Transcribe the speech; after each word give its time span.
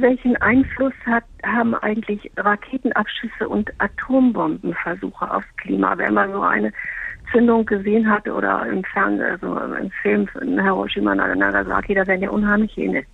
Welchen 0.00 0.36
Einfluss 0.36 0.94
hat, 1.04 1.24
haben 1.44 1.74
eigentlich 1.76 2.30
Raketenabschüsse 2.36 3.48
und 3.48 3.72
Atombombenversuche 3.78 5.30
aufs 5.30 5.56
Klima? 5.56 5.96
Wenn 5.96 6.14
man 6.14 6.32
so 6.32 6.40
eine 6.40 6.72
Zündung 7.32 7.66
gesehen 7.66 8.08
hatte 8.08 8.32
oder 8.32 8.66
im 8.66 8.84
Fernsehen, 8.84 9.30
also 9.30 9.58
im 9.74 9.90
Film 10.02 10.28
in 10.40 10.62
Hiroshima 10.62 11.12
und 11.12 11.38
Nagasaki, 11.38 11.94
da 11.94 12.06
werden 12.06 12.22
ja 12.22 12.30
unheimliche 12.30 13.04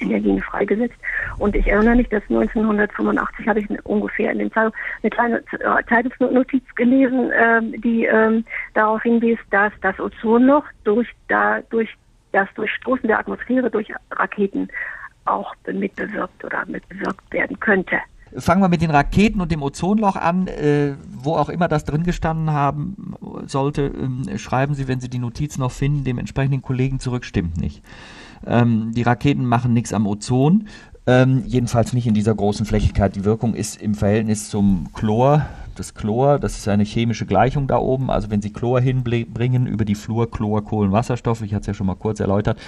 Energien 0.00 0.40
freigesetzt. 0.42 0.96
Und 1.38 1.54
ich 1.54 1.66
erinnere 1.66 1.96
mich, 1.96 2.08
dass 2.08 2.22
1985 2.28 3.48
habe 3.48 3.60
ich 3.60 3.84
ungefähr 3.84 4.32
in 4.32 4.38
dem 4.38 4.50
Fall 4.50 4.72
eine 5.02 5.10
kleine 5.10 5.42
Zeitungsnotiz 5.88 6.64
gelesen, 6.74 7.30
äh, 7.30 7.60
die 7.78 8.06
äh, 8.06 8.42
darauf 8.74 9.02
hinwies, 9.02 9.38
dass 9.50 9.72
das 9.82 9.98
Ozonloch 10.00 10.64
durch, 10.84 11.08
durch 11.70 11.94
das 12.32 12.48
Durchstoßen 12.54 13.08
der 13.08 13.18
Atmosphäre 13.18 13.70
durch 13.70 13.92
Raketen 14.10 14.68
auch 15.24 15.54
mitbewirkt 15.66 16.44
oder 16.44 16.64
mitbewirkt 16.66 17.32
werden 17.32 17.58
könnte. 17.60 17.96
Fangen 18.36 18.62
wir 18.62 18.68
mit 18.68 18.80
den 18.80 18.92
Raketen 18.92 19.40
und 19.40 19.50
dem 19.50 19.62
Ozonloch 19.62 20.14
an. 20.14 20.46
Äh, 20.46 20.94
wo 21.22 21.34
auch 21.34 21.48
immer 21.48 21.68
das 21.68 21.84
drin 21.84 22.04
gestanden 22.04 22.52
haben 22.52 23.14
sollte, 23.46 23.82
ähm, 23.82 24.38
schreiben 24.38 24.74
Sie, 24.74 24.88
wenn 24.88 25.00
Sie 25.00 25.08
die 25.08 25.18
Notiz 25.18 25.58
noch 25.58 25.72
finden, 25.72 26.04
dem 26.04 26.18
entsprechenden 26.18 26.62
Kollegen 26.62 27.00
zurück, 27.00 27.24
stimmt 27.24 27.56
nicht. 27.56 27.82
Ähm, 28.46 28.92
die 28.94 29.02
Raketen 29.02 29.44
machen 29.44 29.72
nichts 29.72 29.92
am 29.92 30.06
Ozon. 30.06 30.68
Ähm, 31.06 31.42
jedenfalls 31.46 31.92
nicht 31.92 32.06
in 32.06 32.14
dieser 32.14 32.34
großen 32.34 32.66
Flächigkeit. 32.66 33.16
Die 33.16 33.24
Wirkung 33.24 33.54
ist 33.54 33.80
im 33.82 33.94
Verhältnis 33.94 34.48
zum 34.48 34.88
Chlor 34.94 35.46
das 35.74 35.94
Chlor, 35.94 36.38
das 36.38 36.58
ist 36.58 36.68
eine 36.68 36.84
chemische 36.84 37.26
Gleichung 37.26 37.66
da 37.66 37.78
oben. 37.78 38.10
Also 38.10 38.30
wenn 38.30 38.42
Sie 38.42 38.52
Chlor 38.52 38.80
hinbringen 38.80 39.66
über 39.66 39.84
die 39.84 39.94
Fluor, 39.94 40.30
Chlor, 40.30 40.64
Kohlenwasserstoffe, 40.64 41.42
ich 41.42 41.54
hatte 41.54 41.62
es 41.62 41.66
ja 41.68 41.74
schon 41.74 41.86
mal 41.86 41.96
kurz 41.96 42.20
erläutert, 42.20 42.58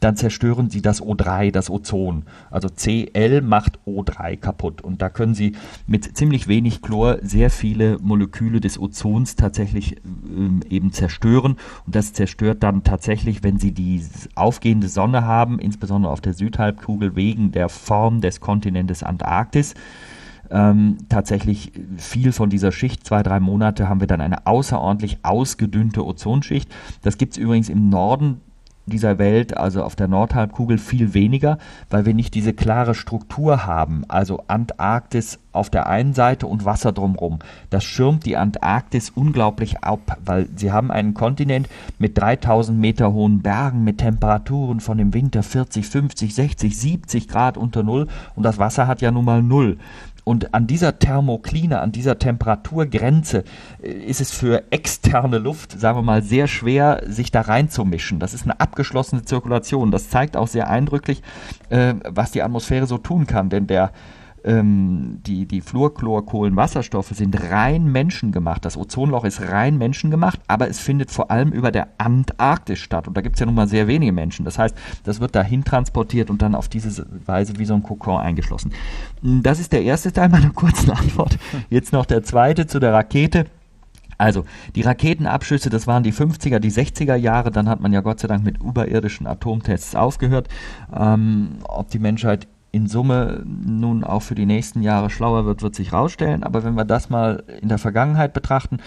dann 0.00 0.16
zerstören 0.16 0.70
Sie 0.70 0.82
das 0.82 1.02
O3, 1.02 1.50
das 1.50 1.70
Ozon. 1.70 2.24
Also 2.50 2.68
Cl 2.68 3.40
macht 3.42 3.78
O3 3.86 4.36
kaputt. 4.36 4.82
Und 4.82 5.02
da 5.02 5.08
können 5.08 5.34
Sie 5.34 5.52
mit 5.86 6.16
ziemlich 6.16 6.48
wenig 6.48 6.82
Chlor 6.82 7.18
sehr 7.22 7.50
viele 7.50 7.98
Moleküle 8.00 8.60
des 8.60 8.78
Ozons 8.78 9.36
tatsächlich 9.36 9.96
ähm, 10.04 10.60
eben 10.68 10.92
zerstören. 10.92 11.56
Und 11.86 11.94
das 11.94 12.12
zerstört 12.12 12.62
dann 12.62 12.84
tatsächlich, 12.84 13.42
wenn 13.42 13.58
Sie 13.58 13.72
die 13.72 14.02
aufgehende 14.34 14.88
Sonne 14.88 15.24
haben, 15.24 15.58
insbesondere 15.58 16.12
auf 16.12 16.20
der 16.20 16.34
Südhalbkugel 16.34 17.16
wegen 17.16 17.52
der 17.52 17.68
Form 17.68 18.20
des 18.20 18.40
Kontinentes 18.40 19.02
Antarktis 19.02 19.74
ähm, 20.52 20.98
tatsächlich 21.08 21.72
viel 21.96 22.32
von 22.32 22.50
dieser 22.50 22.72
Schicht, 22.72 23.06
zwei, 23.06 23.22
drei 23.22 23.40
Monate, 23.40 23.88
haben 23.88 24.00
wir 24.00 24.06
dann 24.06 24.20
eine 24.20 24.46
außerordentlich 24.46 25.18
ausgedünnte 25.22 26.04
Ozonschicht. 26.04 26.70
Das 27.02 27.18
gibt 27.18 27.32
es 27.32 27.38
übrigens 27.38 27.68
im 27.68 27.88
Norden 27.88 28.40
dieser 28.86 29.18
Welt, 29.18 29.56
also 29.56 29.82
auf 29.82 29.96
der 29.96 30.08
Nordhalbkugel, 30.08 30.78
viel 30.78 31.14
weniger, 31.14 31.58
weil 31.88 32.04
wir 32.04 32.14
nicht 32.14 32.34
diese 32.34 32.52
klare 32.52 32.94
Struktur 32.94 33.66
haben. 33.66 34.04
Also 34.08 34.44
Antarktis 34.48 35.38
auf 35.52 35.70
der 35.70 35.86
einen 35.86 36.14
Seite 36.14 36.46
und 36.46 36.64
Wasser 36.64 36.92
drumherum. 36.92 37.38
Das 37.70 37.84
schirmt 37.84 38.26
die 38.26 38.36
Antarktis 38.36 39.10
unglaublich 39.10 39.82
ab, 39.82 40.18
weil 40.24 40.48
sie 40.56 40.72
haben 40.72 40.90
einen 40.90 41.14
Kontinent 41.14 41.68
mit 41.98 42.18
3000 42.18 42.78
Meter 42.78 43.12
hohen 43.12 43.42
Bergen, 43.42 43.84
mit 43.84 43.98
Temperaturen 43.98 44.80
von 44.80 44.98
im 44.98 45.14
Winter 45.14 45.42
40, 45.42 45.86
50, 45.86 46.34
60, 46.34 46.78
70 46.78 47.28
Grad 47.28 47.56
unter 47.56 47.82
Null 47.82 48.08
und 48.34 48.42
das 48.42 48.58
Wasser 48.58 48.86
hat 48.86 49.00
ja 49.00 49.10
nun 49.10 49.24
mal 49.24 49.42
Null. 49.42 49.78
Und 50.24 50.54
an 50.54 50.68
dieser 50.68 50.98
Thermokline, 50.98 51.80
an 51.80 51.90
dieser 51.90 52.18
Temperaturgrenze 52.18 53.44
äh, 53.82 53.90
ist 53.90 54.20
es 54.20 54.30
für 54.30 54.70
externe 54.70 55.38
Luft, 55.38 55.78
sagen 55.78 55.98
wir 55.98 56.02
mal, 56.02 56.22
sehr 56.22 56.46
schwer, 56.46 57.02
sich 57.06 57.32
da 57.32 57.40
reinzumischen. 57.40 58.20
Das 58.20 58.34
ist 58.34 58.44
eine 58.44 58.60
abgeschlossene 58.60 59.24
Zirkulation. 59.24 59.90
Das 59.90 60.10
zeigt 60.10 60.36
auch 60.36 60.46
sehr 60.46 60.70
eindrücklich, 60.70 61.22
äh, 61.70 61.94
was 62.08 62.30
die 62.30 62.42
Atmosphäre 62.42 62.86
so 62.86 62.98
tun 62.98 63.26
kann. 63.26 63.50
Denn 63.50 63.66
der 63.66 63.90
ähm, 64.44 65.20
die, 65.26 65.46
die 65.46 65.60
Fluorchlorkohlenwasserstoffe 65.60 67.10
sind 67.10 67.50
rein 67.50 67.90
menschengemacht. 67.90 68.64
Das 68.64 68.76
Ozonloch 68.76 69.24
ist 69.24 69.40
rein 69.40 69.78
menschengemacht, 69.78 70.40
aber 70.48 70.68
es 70.68 70.80
findet 70.80 71.10
vor 71.10 71.30
allem 71.30 71.50
über 71.50 71.70
der 71.70 71.88
Antarktis 71.98 72.78
statt. 72.78 73.08
Und 73.08 73.16
da 73.16 73.20
gibt 73.20 73.36
es 73.36 73.40
ja 73.40 73.46
nun 73.46 73.54
mal 73.54 73.68
sehr 73.68 73.86
wenige 73.86 74.12
Menschen. 74.12 74.44
Das 74.44 74.58
heißt, 74.58 74.76
das 75.04 75.20
wird 75.20 75.34
dahin 75.34 75.64
transportiert 75.64 76.30
und 76.30 76.42
dann 76.42 76.54
auf 76.54 76.68
diese 76.68 77.06
Weise 77.26 77.58
wie 77.58 77.64
so 77.64 77.74
ein 77.74 77.82
Kokon 77.82 78.20
eingeschlossen. 78.20 78.72
Das 79.22 79.60
ist 79.60 79.72
der 79.72 79.82
erste 79.82 80.12
Teil 80.12 80.28
meiner 80.28 80.50
kurzen 80.54 80.90
Antwort. 80.90 81.38
Jetzt 81.70 81.92
noch 81.92 82.06
der 82.06 82.22
zweite 82.22 82.66
zu 82.66 82.80
der 82.80 82.92
Rakete. 82.92 83.46
Also, 84.18 84.44
die 84.76 84.82
Raketenabschüsse, 84.82 85.68
das 85.68 85.88
waren 85.88 86.04
die 86.04 86.12
50er, 86.12 86.60
die 86.60 86.70
60er 86.70 87.16
Jahre, 87.16 87.50
dann 87.50 87.68
hat 87.68 87.80
man 87.80 87.92
ja 87.92 88.02
Gott 88.02 88.20
sei 88.20 88.28
Dank 88.28 88.44
mit 88.44 88.62
überirdischen 88.62 89.26
Atomtests 89.26 89.96
aufgehört. 89.96 90.48
Ähm, 90.94 91.56
ob 91.64 91.90
die 91.90 91.98
Menschheit 91.98 92.46
in 92.72 92.86
Summe 92.86 93.44
nun 93.44 94.02
auch 94.02 94.22
für 94.22 94.34
die 94.34 94.46
nächsten 94.46 94.80
Jahre 94.80 95.10
schlauer 95.10 95.44
wird, 95.44 95.60
wird 95.60 95.74
sich 95.74 95.92
rausstellen. 95.92 96.42
Aber 96.42 96.64
wenn 96.64 96.74
wir 96.74 96.86
das 96.86 97.10
mal 97.10 97.44
in 97.60 97.68
der 97.68 97.76
Vergangenheit 97.76 98.32
betrachten, 98.32 98.78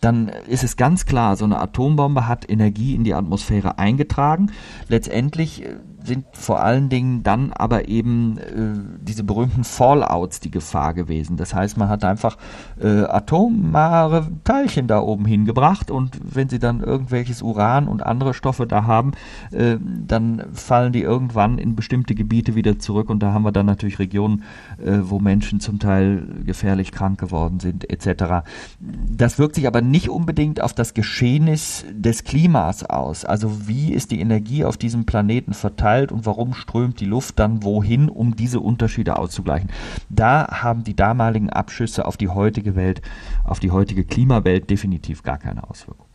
dann 0.00 0.28
ist 0.48 0.64
es 0.64 0.78
ganz 0.78 1.04
klar, 1.04 1.36
so 1.36 1.44
eine 1.44 1.60
Atombombe 1.60 2.26
hat 2.26 2.48
Energie 2.48 2.94
in 2.94 3.04
die 3.04 3.12
Atmosphäre 3.12 3.78
eingetragen. 3.78 4.50
Letztendlich 4.88 5.62
äh, 5.62 5.76
sind 6.04 6.26
vor 6.32 6.62
allen 6.62 6.88
Dingen 6.90 7.22
dann 7.22 7.52
aber 7.52 7.88
eben 7.88 8.38
äh, 8.38 8.98
diese 9.00 9.24
berühmten 9.24 9.64
Fallouts 9.64 10.40
die 10.40 10.50
Gefahr 10.50 10.92
gewesen. 10.92 11.36
Das 11.36 11.54
heißt, 11.54 11.78
man 11.78 11.88
hat 11.88 12.04
einfach 12.04 12.36
äh, 12.80 13.04
atomare 13.04 14.28
Teilchen 14.44 14.86
da 14.86 15.00
oben 15.00 15.24
hingebracht 15.24 15.90
und 15.90 16.18
wenn 16.22 16.48
sie 16.48 16.58
dann 16.58 16.80
irgendwelches 16.80 17.40
Uran 17.42 17.88
und 17.88 18.04
andere 18.04 18.34
Stoffe 18.34 18.66
da 18.66 18.84
haben, 18.84 19.12
äh, 19.50 19.76
dann 19.80 20.44
fallen 20.52 20.92
die 20.92 21.02
irgendwann 21.02 21.58
in 21.58 21.74
bestimmte 21.74 22.14
Gebiete 22.14 22.54
wieder 22.54 22.78
zurück 22.78 23.08
und 23.08 23.22
da 23.22 23.32
haben 23.32 23.44
wir 23.44 23.52
dann 23.52 23.66
natürlich 23.66 23.98
Regionen, 23.98 24.42
äh, 24.84 24.98
wo 25.02 25.18
Menschen 25.20 25.60
zum 25.60 25.78
Teil 25.78 26.26
gefährlich 26.44 26.92
krank 26.92 27.18
geworden 27.18 27.60
sind 27.60 27.88
etc. 27.90 28.46
Das 28.80 29.38
wirkt 29.38 29.54
sich 29.54 29.66
aber 29.66 29.80
nicht 29.80 30.10
unbedingt 30.10 30.60
auf 30.60 30.74
das 30.74 30.92
Geschehnis 30.92 31.86
des 31.90 32.24
Klimas 32.24 32.84
aus. 32.84 33.24
Also 33.24 33.68
wie 33.68 33.92
ist 33.92 34.10
die 34.10 34.20
Energie 34.20 34.64
auf 34.64 34.76
diesem 34.76 35.06
Planeten 35.06 35.54
verteilt? 35.54 35.93
Kalt 35.94 36.10
und 36.10 36.26
warum 36.26 36.54
strömt 36.54 36.98
die 36.98 37.06
Luft 37.06 37.38
dann 37.38 37.62
wohin, 37.62 38.08
um 38.08 38.34
diese 38.34 38.58
Unterschiede 38.60 39.16
auszugleichen. 39.16 39.70
Da 40.08 40.48
haben 40.50 40.82
die 40.82 40.96
damaligen 40.96 41.50
Abschüsse 41.50 42.04
auf 42.04 42.16
die 42.16 42.28
heutige 42.28 42.74
Welt, 42.74 43.00
auf 43.44 43.60
die 43.60 43.70
heutige 43.70 44.04
Klimawelt 44.04 44.70
definitiv 44.70 45.22
gar 45.22 45.38
keine 45.38 45.68
Auswirkung. 45.70 46.06